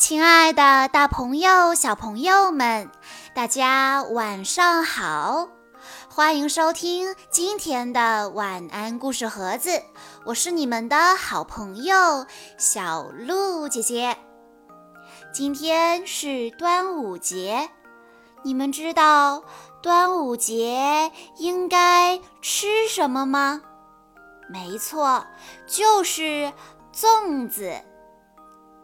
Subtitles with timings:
[0.00, 2.90] 亲爱的，大朋友、小朋友们，
[3.34, 5.46] 大家晚上好！
[6.08, 9.82] 欢迎收听今天的晚安故事盒子，
[10.24, 12.24] 我是你们的好朋友
[12.56, 14.16] 小鹿姐姐。
[15.34, 17.68] 今天是端午节，
[18.42, 19.44] 你们知道
[19.82, 23.60] 端午节应该吃什么吗？
[24.48, 25.26] 没错，
[25.66, 26.50] 就是
[26.90, 27.70] 粽子。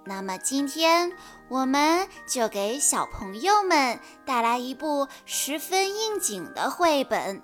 [0.09, 1.13] 那么今天
[1.49, 7.43] 我们就给小朋友们带来一部十分应景的绘本，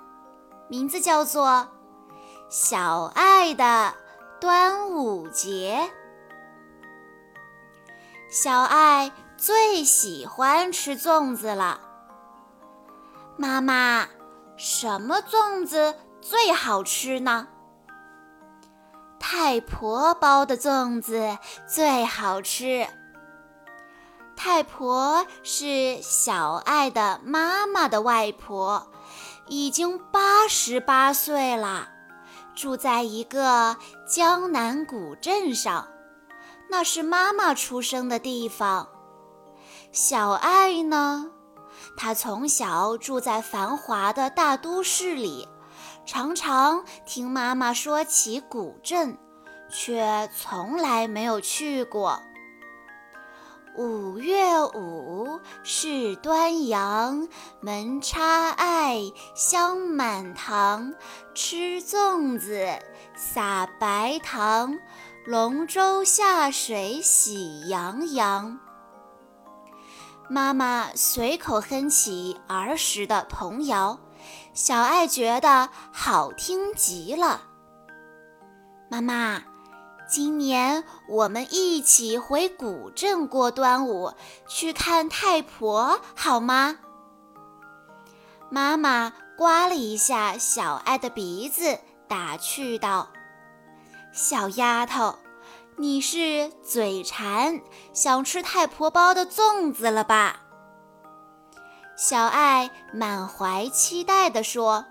[0.69, 1.49] 名字叫做
[2.49, 3.93] 《小爱的
[4.41, 5.91] 端午节》。
[8.31, 11.81] 小爱最喜欢吃粽子了。
[13.37, 14.07] 妈妈，
[14.57, 17.49] 什么粽子最好吃呢？
[19.25, 22.85] 太婆包的粽子最好吃。
[24.35, 28.91] 太婆是小爱的妈妈的外婆，
[29.47, 31.89] 已经八十八岁了，
[32.57, 33.77] 住在一个
[34.09, 35.87] 江南古镇上，
[36.69, 38.89] 那是妈妈出生的地方。
[39.93, 41.31] 小爱呢，
[41.97, 45.49] 她从小住在繁华的大都市里。
[46.05, 49.17] 常常听妈妈说起古镇，
[49.71, 52.21] 却从来没有去过。
[53.77, 57.27] 五月五是端阳，
[57.61, 59.01] 门插艾，
[59.35, 60.93] 香满堂。
[61.35, 62.69] 吃粽子，
[63.17, 64.79] 撒白糖，
[65.25, 68.59] 龙舟下水喜洋洋。
[70.29, 73.99] 妈妈随口哼起儿时的童谣。
[74.55, 77.43] 小爱觉得好听极了。
[78.91, 79.43] 妈妈，
[80.07, 84.13] 今年我们一起回古镇过端午，
[84.47, 86.79] 去看太婆好吗？
[88.51, 93.09] 妈妈刮了一下小爱的鼻子，打趣道
[94.13, 95.19] ：“小丫头，
[95.79, 97.63] 你是嘴馋，
[97.95, 100.41] 想吃太婆包的粽子了吧？”
[102.13, 104.85] 小爱满怀期待地说：“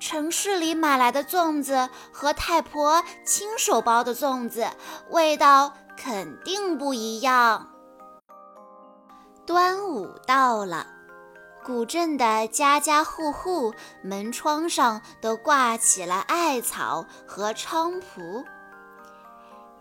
[0.00, 4.66] 城市里买来的粽子和太婆亲手包的粽子
[5.10, 7.68] 味道肯定不一样。”
[9.44, 10.86] 端午到了，
[11.62, 18.46] 古镇的家家户户门窗上都挂起了艾草和菖蒲。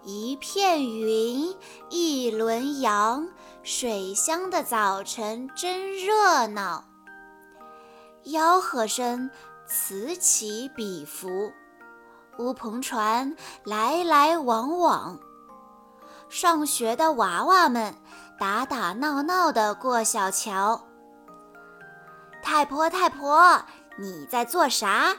[0.03, 1.55] 一片云，
[1.89, 3.27] 一轮阳，
[3.61, 6.83] 水乡的早晨真热闹。
[8.23, 9.29] 吆喝声
[9.67, 11.51] 此起彼伏，
[12.39, 15.19] 乌篷船来来往往。
[16.29, 17.93] 上学的娃娃们
[18.39, 20.81] 打打闹闹地过小桥。
[22.41, 23.63] 太婆，太婆，
[23.99, 25.15] 你在做啥？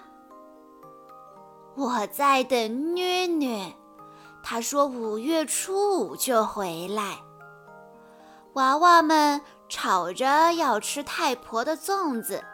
[1.77, 3.77] 我在等虐虐。
[4.43, 7.19] 他说：“五月初五就回来。”
[8.55, 12.45] 娃娃们吵着要吃太婆的粽子，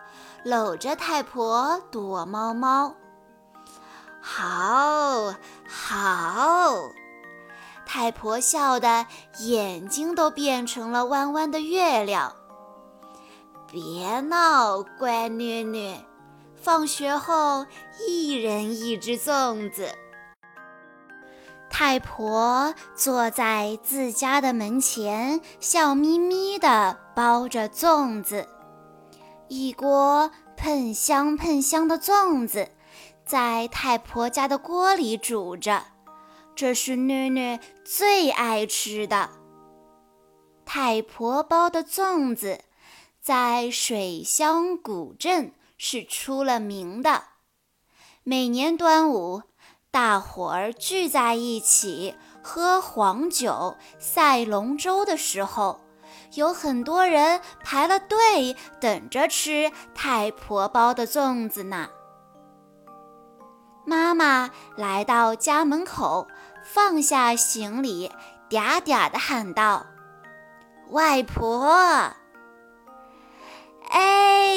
[0.44, 2.94] 搂着太婆躲猫猫。
[4.20, 5.34] 好，
[5.66, 6.74] 好，
[7.84, 9.06] 太婆笑得
[9.38, 12.36] 眼睛都变成了弯弯的月亮。
[13.66, 15.96] 别闹，乖女女，
[16.54, 17.66] 放学后
[18.06, 19.90] 一人一只粽子。
[21.80, 28.48] 太婆坐在自家的门前，笑眯眯地包着粽子。
[29.46, 32.68] 一锅喷香喷香的粽子
[33.24, 35.84] 在太婆家的锅里煮着，
[36.56, 39.30] 这是囡囡最爱吃的。
[40.66, 42.58] 太婆包的粽子
[43.20, 47.22] 在水乡古镇是出了名的，
[48.24, 49.42] 每年端午。
[49.90, 55.80] 大伙儿聚在一起喝黄酒、赛龙舟的时候，
[56.34, 61.88] 有很多人排了队等着吃太婆包的粽子呢。
[63.86, 66.28] 妈妈来到家门口，
[66.62, 68.12] 放下行李，
[68.50, 69.86] 嗲嗲地喊道
[70.92, 72.12] ：“外婆，
[73.90, 74.54] 哎！”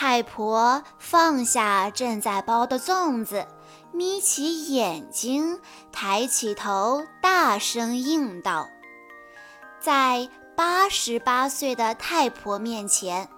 [0.00, 3.46] 太婆放下正在包的粽子，
[3.92, 5.60] 眯起眼睛，
[5.92, 8.70] 抬起头，大声应道
[9.78, 13.28] ：“在八十八岁的太婆面前，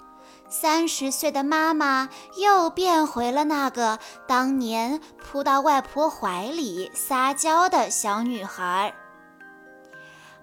[0.48, 3.98] 三十岁的妈妈又变回了那个
[4.28, 8.94] 当年扑到外婆怀里撒娇的小女孩。”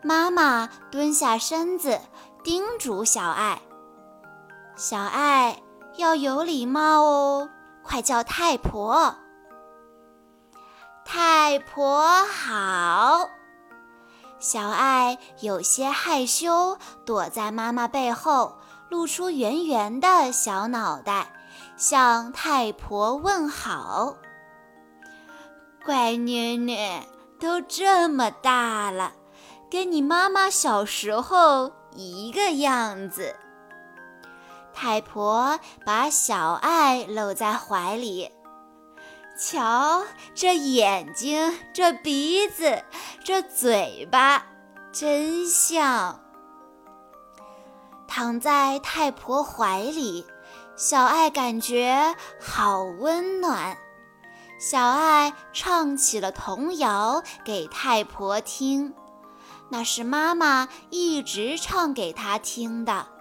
[0.04, 2.02] 妈妈蹲下身子，
[2.44, 3.62] 叮嘱小爱
[4.76, 5.64] ：“小爱
[5.98, 7.50] 要有礼貌哦，
[7.84, 9.16] 快叫太婆。”
[11.04, 13.30] 太婆好。
[14.40, 18.58] 小爱有些害羞，躲在妈妈背后，
[18.90, 21.34] 露出圆圆的小脑袋，
[21.76, 24.16] 向太婆问好。
[25.84, 27.02] 乖妮妮，
[27.40, 29.12] 都这么大了，
[29.70, 33.36] 跟你妈妈小时候一个样子。
[34.82, 38.32] 太婆把小爱搂在怀里。
[39.38, 42.82] 瞧，这眼睛，这鼻子，
[43.22, 44.46] 这嘴巴，
[44.94, 46.22] 真像。
[48.08, 50.26] 躺在太婆怀里，
[50.78, 53.78] 小爱感觉好温暖。
[54.62, 58.94] 小爱唱起了童谣给太婆听，
[59.68, 63.19] 那是妈妈一直唱给她听的。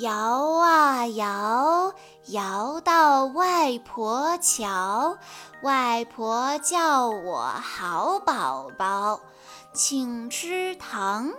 [0.00, 0.12] 摇
[0.56, 1.92] 啊摇，
[2.28, 5.18] 摇到外婆桥，
[5.62, 9.20] 外婆叫我好宝宝，
[9.74, 11.30] 请吃糖，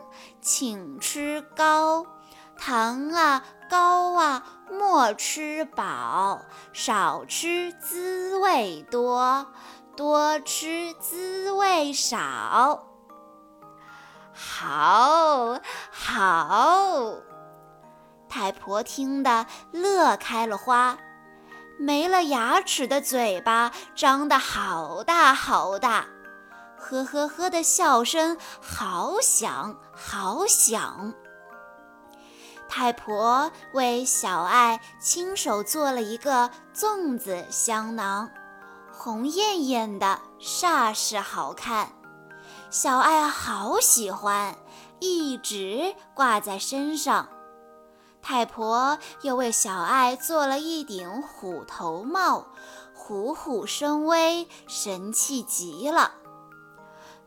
[0.41, 2.05] 请吃糕，
[2.55, 6.41] 糖啊糕啊莫吃饱，
[6.71, 9.47] 少吃滋味多，
[9.97, 12.83] 多吃滋味少。
[14.31, 15.57] 好，
[15.91, 17.30] 好。
[18.31, 20.97] 太婆听得乐开了花，
[21.77, 26.05] 没了牙齿的嘴巴张得好大好大，
[26.79, 31.13] 呵呵呵的笑声好响好响。
[32.69, 38.29] 太婆为小爱亲手做了一个粽子香囊，
[38.93, 41.89] 红艳艳的，煞是好看。
[42.69, 44.55] 小爱好喜欢，
[44.99, 47.27] 一直挂在身上。
[48.21, 52.47] 太婆又为小爱做了一顶虎头帽，
[52.93, 56.13] 虎虎生威，神气极了。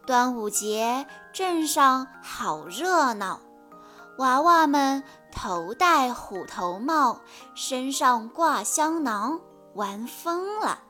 [0.06, 3.40] 端午节镇上好热闹，
[4.18, 5.02] 娃娃们
[5.32, 7.20] 头戴虎头帽，
[7.54, 9.40] 身上挂香囊，
[9.74, 10.80] 玩疯了。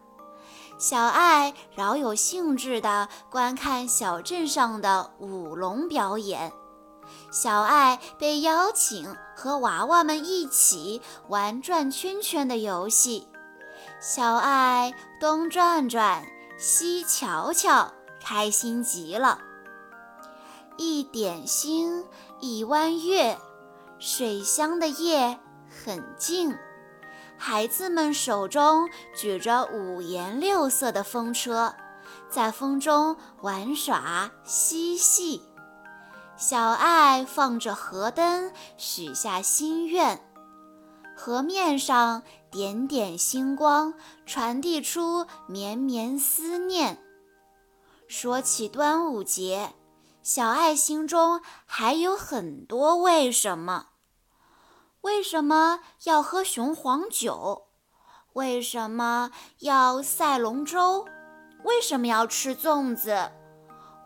[0.76, 6.52] 小爱饶有兴致地观看小镇上的舞龙表演。
[7.34, 13.26] 小爱被邀请和娃娃们一起玩转圈圈的游戏，
[14.00, 16.24] 小爱东转转，
[16.56, 17.92] 西瞧瞧，
[18.22, 19.40] 开心极了。
[20.76, 22.04] 一点星，
[22.38, 23.36] 一弯月，
[23.98, 25.40] 水乡的夜
[25.84, 26.56] 很静，
[27.36, 31.74] 孩子们手中举着五颜六色的风车，
[32.30, 35.42] 在风中玩耍嬉戏。
[36.36, 40.20] 小爱放着河灯，许下心愿。
[41.16, 43.94] 河面上点点星光，
[44.26, 46.98] 传递出绵绵思念。
[48.08, 49.74] 说起端午节，
[50.22, 53.86] 小爱心中还有很多为什么：
[55.02, 57.68] 为什么要喝雄黄酒？
[58.32, 59.30] 为什么
[59.60, 61.06] 要赛龙舟？
[61.62, 63.30] 为什么要吃粽子？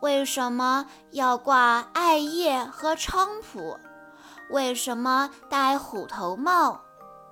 [0.00, 3.78] 为什么要挂艾叶和菖蒲？
[4.50, 6.81] 为什么戴虎头帽？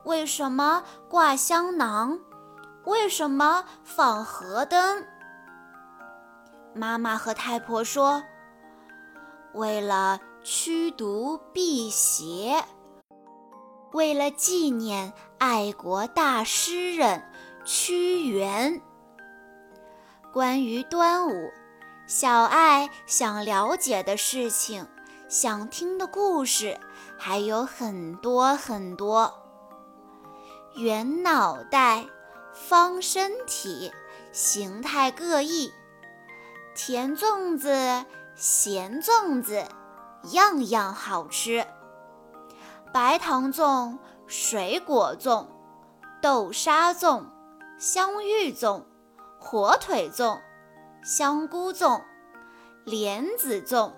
[0.05, 2.19] 为什么挂香囊？
[2.85, 5.05] 为什么放河灯？
[6.75, 8.23] 妈妈和太婆说
[9.55, 12.63] ：“为了驱毒辟邪，
[13.93, 17.23] 为了纪念爱国大诗人
[17.65, 18.81] 屈原。”
[20.33, 21.51] 关于端午。
[22.07, 24.87] 小爱想了解的事情，
[25.29, 26.79] 想听的故事
[27.19, 29.35] 还有很多很多。
[30.77, 32.07] 圆脑袋，
[32.53, 33.93] 方身体，
[34.31, 35.73] 形态各异。
[36.77, 38.05] 甜粽子，
[38.37, 39.65] 咸粽子，
[40.31, 41.67] 样样好吃。
[42.93, 43.99] 白糖粽，
[44.29, 45.47] 水果粽，
[46.23, 47.25] 豆沙粽，
[47.81, 48.85] 香芋粽，
[49.41, 50.39] 火腿粽。
[51.07, 52.03] 香菇粽、
[52.85, 53.93] 莲子粽、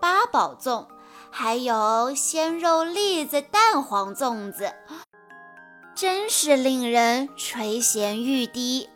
[0.00, 0.86] 八宝粽，
[1.28, 4.72] 还有鲜肉栗子蛋黄粽子，
[5.92, 8.88] 真是令人垂涎欲滴。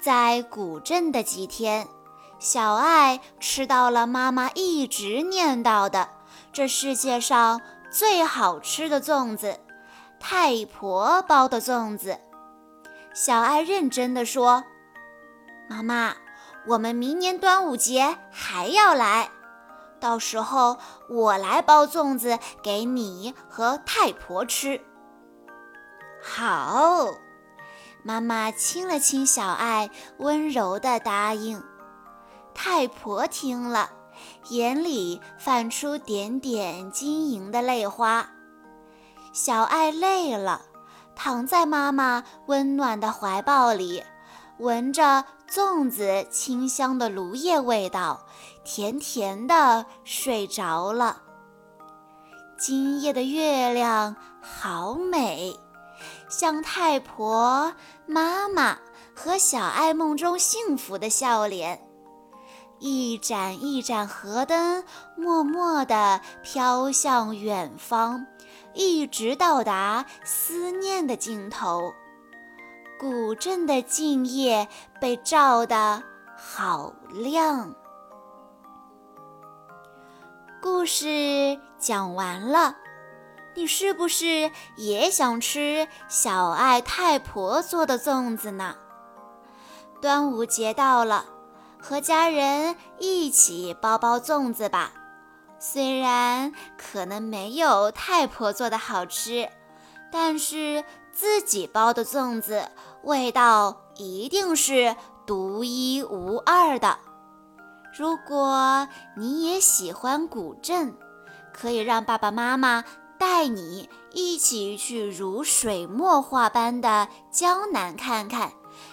[0.00, 1.86] 在古镇的几天，
[2.38, 6.08] 小爱吃到了妈妈一直念叨的
[6.54, 9.60] 这世界上最好吃的粽子——
[10.18, 12.18] 太婆包的粽子。
[13.12, 14.64] 小爱认真地说。
[15.68, 16.14] 妈妈，
[16.66, 19.30] 我们明年端午节还要来。
[20.00, 20.76] 到时候
[21.08, 24.80] 我来包粽子给你和太婆吃。”
[26.22, 27.06] 好，
[28.02, 31.62] 妈妈亲了亲小爱，温柔地答应。
[32.54, 33.90] 太婆听了，
[34.50, 38.28] 眼里泛出点点晶莹的泪花。
[39.32, 40.62] 小爱累了，
[41.16, 44.02] 躺在妈妈温暖的怀抱里，
[44.58, 48.26] 闻着粽子清香的芦叶味道，
[48.64, 51.22] 甜甜的睡着了。
[52.58, 55.56] 今夜的月亮好美。
[56.28, 57.72] 像太婆、
[58.04, 58.76] 妈妈
[59.14, 61.86] 和小爱梦中幸福的笑脸，
[62.80, 64.82] 一盏一盏河灯
[65.16, 68.26] 默默地飘向远方，
[68.74, 71.94] 一直到达思念的尽头。
[72.98, 74.68] 古镇的静夜
[75.00, 76.02] 被照得
[76.36, 77.74] 好亮。
[80.62, 82.76] 故事讲完了。
[83.56, 88.74] 你是不是也想吃小爱太婆做的粽子呢？
[90.00, 91.24] 端午节到了，
[91.80, 94.92] 和家人一起包包粽子吧。
[95.60, 99.48] 虽然可能没有太婆做的好吃，
[100.16, 102.68] 但是自己包的粽子
[103.02, 104.94] 味道一定是
[105.26, 106.96] 独一无二的。
[107.98, 110.94] 如果你也喜欢古镇，
[111.52, 112.84] 可以让爸爸妈妈。
[113.16, 118.52] 带你一起去如水墨画般的江南看看，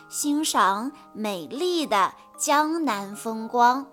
[0.10, 3.86] 欣赏美丽的江南风光。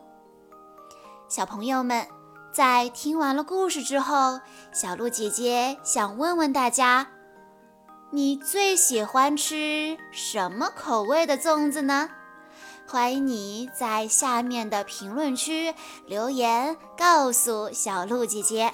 [1.28, 2.06] 小朋友们，
[2.52, 4.38] 在听完了故事之后，
[4.72, 7.08] 小鹿姐姐想问问大家：
[8.10, 12.08] 你最喜欢吃什么口味的粽子呢？
[12.86, 15.74] 欢迎你在下面的评论区
[16.06, 18.72] 留言，告诉小鹿姐姐。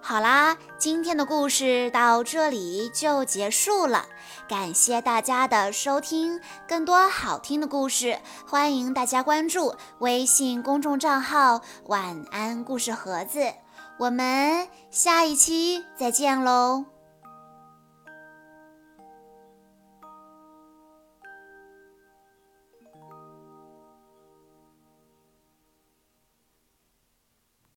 [0.00, 4.06] 好啦，今天的故事到这里就结束了，
[4.48, 6.40] 感谢大家的收听。
[6.68, 13.40] 更多好听的故事，欢迎大家关注微信公众账号“晚安故事盒子”。
[13.98, 16.95] 我们下一期再见喽！